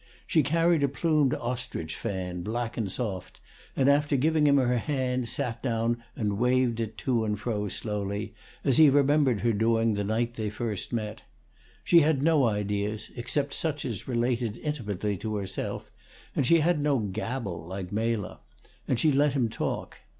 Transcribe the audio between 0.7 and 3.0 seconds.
a plumed ostrich fan, black and